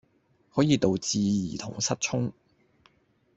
[0.49, 2.31] 可以導致兒童失聰